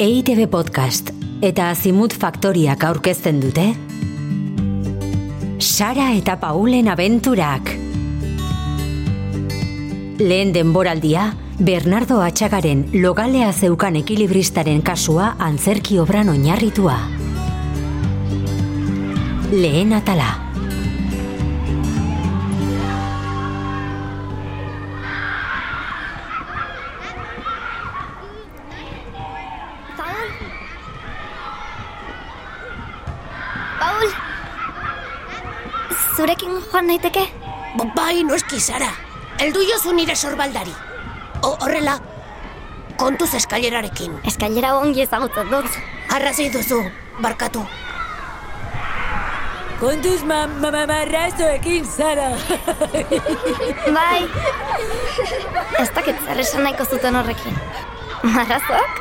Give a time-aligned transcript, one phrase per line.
[0.00, 1.10] EITB Podcast
[1.44, 3.66] eta Azimut Faktoriak aurkezten dute
[5.60, 7.68] Sara eta Paulen abenturak
[10.24, 11.26] Lehen denboraldia,
[11.60, 16.96] Bernardo Atxagaren logalea zeukan ekilibristaren kasua antzerki obran oinarritua.
[19.52, 20.49] Lehen atala.
[36.20, 37.22] Zurekin joan naiteke?
[37.78, 38.90] Ba- Bai, noski, Sara.
[39.40, 40.72] Eldu jozu nire sorbaldari.
[41.42, 41.94] O, horrela,
[43.00, 44.18] kontuz eskailerarekin.
[44.28, 45.78] Eskailera ongi ezagutzen dut.
[46.12, 46.82] Arrazoi duzu,
[47.24, 47.62] barkatu.
[49.80, 52.28] Kontuz ma, ma, ma, marrazoekin, Sara.
[53.96, 54.28] Bai.
[55.80, 57.56] Ez dakit zer esan nahiko zuten horrekin.
[58.28, 59.00] Marrazoak?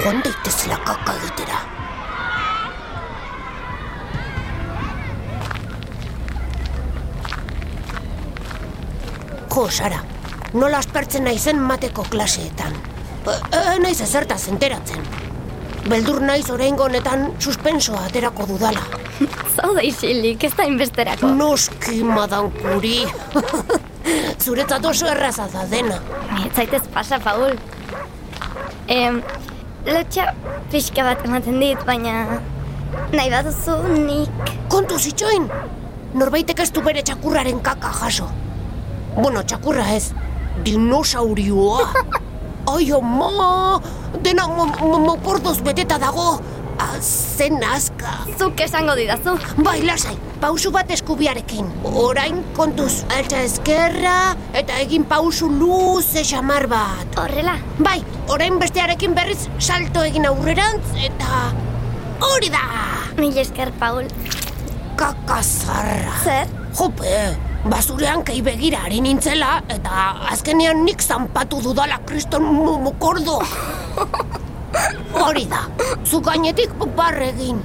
[0.00, 1.60] Joan daitezela kaka egitera.
[9.60, 9.98] Jo, Sara,
[10.56, 12.72] nola aspertzen naizen mateko klaseetan.
[13.28, 15.04] E, e, naiz ezertaz enteratzen.
[15.84, 18.86] Beldur naiz oraingo honetan suspensoa aterako dudala.
[19.58, 21.34] Zaude isilik, ez da inbesterako.
[21.36, 23.02] Noski, madan kuri.
[24.46, 26.00] Zuretzat oso erraza da dena.
[26.46, 27.52] Ez zaitez pasa, Paul.
[28.88, 29.20] Em,
[29.92, 30.30] lotxa
[30.72, 32.40] pixka bat ematen dit, baina
[33.12, 34.54] nahi baduzu nik...
[34.72, 35.50] Kontu zitxoin,
[36.16, 38.32] norbaitek ez du bere txakurraren kaka jaso.
[39.20, 40.10] Bueno, txakurra ez,
[40.64, 41.84] dinosaurioa.
[42.72, 43.80] Ai, ama,
[44.22, 46.40] dena mo- mo- mopordoz beteta dago.
[46.80, 48.12] Ah, Zen aska.
[48.38, 49.34] Zuk esango didazu.
[49.64, 51.66] Bai, lasai, pausu bat eskubiarekin.
[51.84, 57.18] Orain kontuz, altza eskerra, eta egin pausu luze xamar bat.
[57.20, 57.98] Horrela, Bai,
[58.32, 61.42] orain bestearekin berriz salto egin aurrerantz, eta...
[62.20, 62.64] Hori da!
[63.20, 64.06] mil esker, Paul.
[64.96, 66.12] Kakazarra.
[66.24, 66.48] Zer?
[66.78, 67.16] Jope,
[67.64, 73.40] basurean kei begira ari nintzela, eta azkenean nik zanpatu dudala kriston mu- mukordo.
[75.20, 75.66] Hori da,
[76.04, 77.60] zu gainetik barre egin.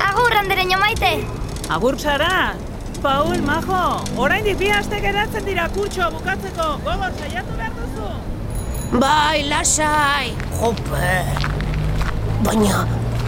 [0.00, 1.24] Agur, andereño maite!
[1.68, 2.54] Agur, Sara.
[3.02, 6.66] Paul, majo, orain bi aste geratzen dira kurtsoa bukatzeko.
[6.82, 8.08] Gogor, saiatu behar duzu.
[8.98, 11.12] Bai, lasai, jope.
[12.42, 12.80] Baina,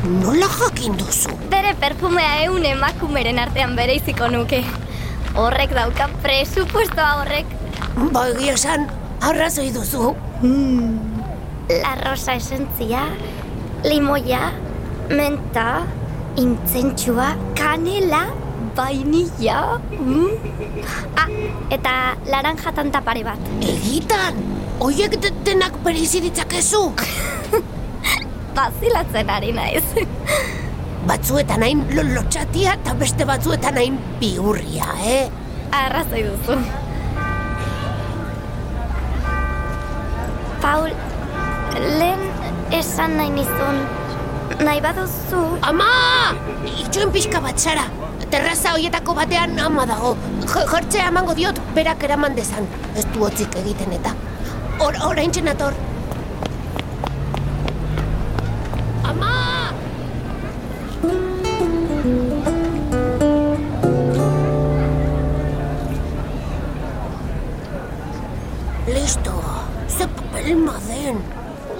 [0.04, 1.32] nola jakin duzu?
[1.50, 4.62] Bere perfumea eun emakumeren artean bere iziko nuke.
[5.36, 7.46] Horrek dauka presupuestoa horrek.
[8.12, 8.86] Ba, egia esan,
[9.20, 10.14] arrazoi duzu.
[11.70, 13.04] La rosa esentzia,
[13.84, 14.50] limoia,
[15.10, 15.84] menta,
[16.40, 18.24] intzentsua, kanela,
[18.74, 19.78] vainilla.
[20.00, 20.32] Mm.
[21.20, 21.28] Ah,
[21.70, 21.94] eta
[22.26, 23.38] laranja tanta pare bat.
[23.62, 24.40] Egitan,
[24.80, 26.88] oiek de- denak bereizi ditzakezu.
[28.54, 29.84] Bazilatzen ari naiz.
[31.08, 35.30] Batzuetan hain lo- lotxatia eta beste batzuetan hain bihurria, eh?
[35.72, 36.58] Arrazoi duzu.
[40.60, 40.90] Paul,
[41.96, 42.20] lehen
[42.76, 43.78] esan nahi nizun,
[44.60, 45.88] nahi baduzu, Ama!
[46.84, 47.86] Itxoen pixka bat, Sara.
[48.30, 50.12] Terraza hoietako batean ama dago.
[50.46, 52.68] Jortzea emango diot, berak eraman dezan.
[52.94, 54.12] Ez du hotzik egiten eta.
[54.84, 55.74] Or, orain txenator.
[70.50, 71.18] Papel maden.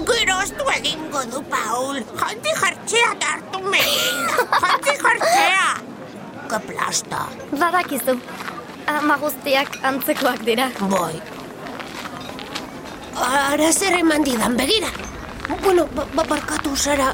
[0.07, 1.97] Geroztu egingo du, Paul.
[2.21, 4.45] Janti jartxea hartu merinda.
[4.63, 5.65] Janti jartxea.
[6.51, 7.23] Ke plasta.
[7.59, 8.15] badakizu.
[8.87, 10.69] Ama guztiak antzekoak dira.
[10.93, 11.19] Bai.
[13.19, 14.91] Ara zer eman didan, begira.
[15.65, 17.11] Bueno, ba, ba- barkatu zara,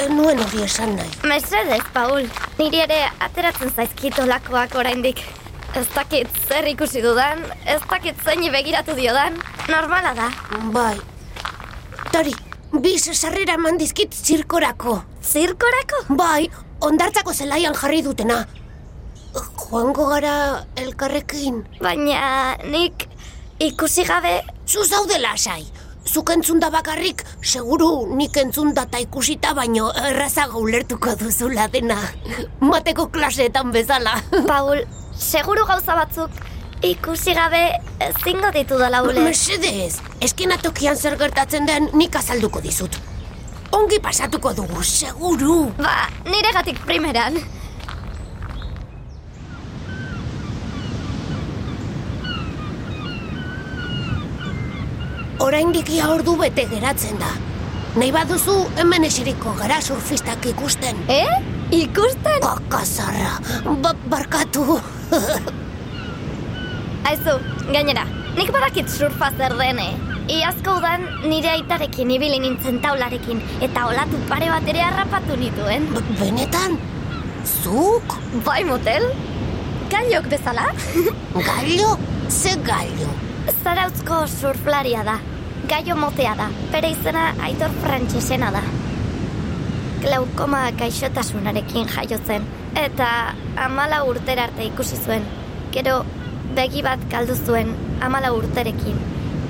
[0.00, 1.10] ez nuen hori esan nahi.
[1.28, 2.24] Mesedez, Paul.
[2.58, 5.20] Niri ere ateratzen zaizkit olakoak oraindik.
[5.74, 9.34] Ez dakit zer ikusi dudan, ez dakit zeini begiratu diodan.
[9.66, 10.28] Normala da.
[10.70, 10.94] Bai.
[12.14, 12.34] Tori,
[12.78, 15.00] bi sarrera eman dizkit zirkorako.
[15.22, 16.04] Zirkorako?
[16.14, 16.46] Bai,
[16.78, 18.44] ondartzako zelaian jarri dutena.
[19.34, 21.64] Joango gara elkarrekin.
[21.82, 23.08] Baina nik
[23.58, 25.64] ikusi gabe Zu zaude lasai.
[26.06, 31.96] Zuk entzun da bakarrik, seguru nik entzun data ikusita baino errazago ulertuko duzula dena.
[32.60, 34.14] Mateko klaseetan bezala.
[34.46, 34.84] Paul,
[35.16, 36.30] seguru gauza batzuk
[36.84, 37.62] ikusi gabe
[38.00, 39.20] ezingo ditu dala ule.
[39.24, 42.98] Mesedez, eskenatokian zer gertatzen den nik azalduko dizut.
[43.72, 45.72] Ongi pasatuko dugu, seguru.
[45.78, 47.40] Ba, niregatik primeran.
[55.44, 57.30] oraindik ia ordu bete geratzen da.
[57.94, 61.04] Nahi baduzu hemen eseriko gara surfistak ikusten.
[61.12, 61.36] Eh?
[61.74, 62.40] Ikusten?
[62.42, 63.36] Kakazarra,
[63.82, 64.80] ba barkatu.
[67.08, 67.36] Aizu,
[67.68, 68.04] gainera,
[68.36, 69.88] nik badakit surfa zer dene.
[70.32, 75.84] Iazko udan nire aitarekin ibili nintzen taularekin, eta olatu pare bat ere harrapatu nituen.
[75.92, 76.78] B benetan?
[77.44, 78.16] Zuk?
[78.46, 79.04] Bai motel?
[79.92, 80.70] Gailok bezala?
[81.50, 81.98] Gallo?
[82.32, 83.10] Ze gallo?
[83.62, 85.18] Zarautzko surflaria da.
[85.68, 86.48] Gaio motea da.
[86.72, 88.62] Bere izena Aitor Frantsesena da.
[90.00, 92.48] Glaukoma gaixotasunarekin jaio zen.
[92.74, 95.22] Eta amala urtera arte ikusi zuen.
[95.72, 96.02] Gero
[96.56, 97.70] begi bat galdu zuen
[98.02, 98.98] amala urterekin.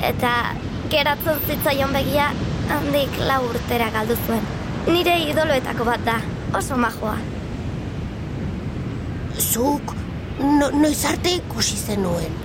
[0.05, 0.32] Eta
[0.93, 2.31] geratzen zitzaion begia
[2.71, 4.44] handik lau urtera galdu zuen.
[4.87, 6.19] Nire idoloetako bat da.
[6.55, 7.17] Oso majoa.
[9.41, 9.94] Zuk
[10.38, 12.37] no, noiz arte ikusi zenuen.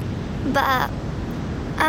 [0.56, 0.88] Ba,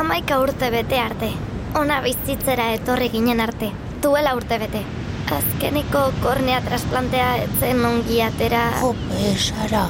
[0.00, 1.30] amaika urte bete arte.
[1.78, 3.70] Ona bizitzera etorri ginen arte.
[4.02, 4.82] Duela urte bete.
[5.30, 8.64] Azkeniko kornea trasplantea etzen ongi atera...
[8.80, 9.84] Jope, Sara.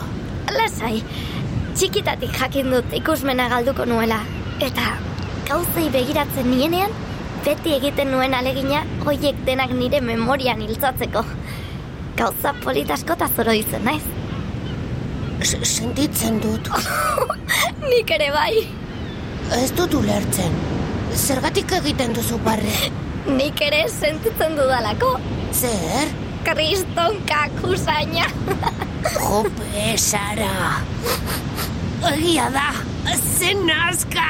[0.52, 1.00] Lasai,
[1.78, 4.20] txikitatik jakin dut ikusmena galduko nuela.
[4.60, 4.98] Eta
[5.48, 6.92] gauzei begiratzen nienean,
[7.46, 11.25] beti egiten nuen alegina hoiek denak nire memorian hiltzatzeko.
[12.20, 14.04] Gauza politasko eta zoro izen naiz.
[15.40, 16.69] S sentitzen dut.
[17.90, 18.66] Nik ere bai.
[19.56, 20.58] Ez dut ulertzen.
[21.16, 22.90] Zergatik egiten duzu barre?
[23.28, 25.19] Nik ere sentitzen dudalako.
[25.52, 26.08] Zer?
[26.46, 28.25] Kriston kakusaina.
[29.05, 30.81] Jope, Sara.
[32.14, 32.70] Egia da,
[33.19, 34.25] zen nazka.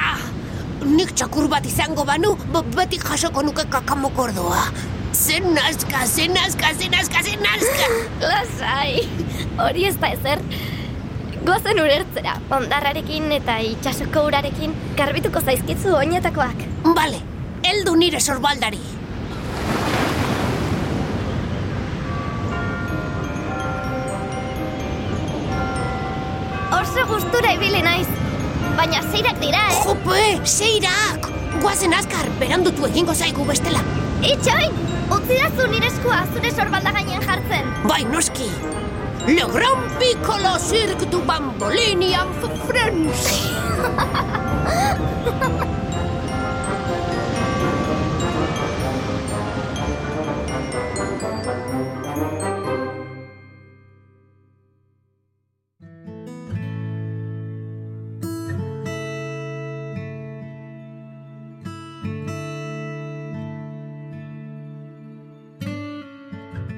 [0.83, 2.35] Nik txakur bat izango banu,
[2.75, 4.65] beti jasoko nuke kakamokordoa.
[5.15, 7.89] Zen nazka, zen nazka, zen nazka, zen nazka.
[8.25, 9.07] Lasai,
[9.61, 10.43] hori ez da ezer.
[11.47, 16.67] Gozen urertzera, ondarrarekin eta itxasoko urarekin garbituko zaizkitzu oinetakoak.
[16.97, 17.23] Bale,
[17.65, 18.81] heldu nire sorbaldari.
[26.81, 28.09] Oso gustura ibili naiz,
[28.79, 29.81] baina zeirak dira, eh?
[29.85, 31.31] Jope, seirak!
[31.61, 33.83] Guazen azkar, berandutu egingo zaigu bestela.
[34.25, 34.77] Itxoin,
[35.11, 37.73] utzidazu nire eskua zure sorbalda gainean jartzen.
[37.89, 38.49] Bai, noski.
[39.27, 42.33] Le Gran Piccolo Cirque du Bambolini and
[42.67, 43.27] Friends.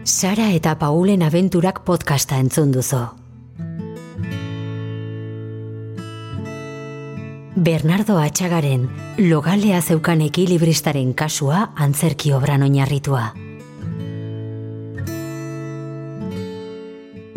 [0.05, 2.99] Sara eta Paulen abenturak podcasta entzun duzu.
[7.55, 8.89] Bernardo Atxagaren
[9.31, 13.29] logalea zeukan ekilibristaren kasua antzerki obran oinarritua.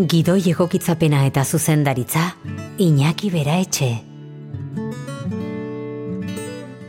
[0.02, 2.32] Gidoi egokitzapena eta zuzendaritza,
[2.80, 3.92] Iñaki Bera Etxe.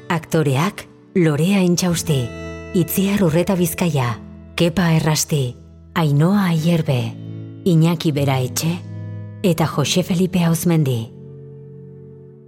[0.09, 0.89] Aktoreak,
[1.21, 2.23] Lorea Intxausti,
[2.73, 4.17] Itziar Urreta Bizkaia,
[4.57, 5.66] Kepa Errasti,
[5.99, 7.17] Ainoa Aierbe,
[7.65, 8.69] Iñaki Bera Etxe,
[9.43, 11.11] eta Jose Felipe Hauzmendi.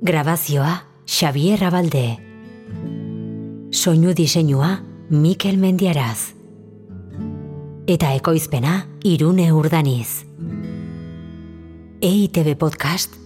[0.03, 2.19] Grabazioa, Xavier Abalde.
[3.71, 6.35] Soinu diseinua, Mikel Mendiaraz.
[7.87, 10.27] Eta ekoizpena, Irune Urdaniz.
[12.03, 13.17] EITB Podcast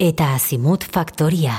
[0.00, 1.54] eta Azimut Faktoria.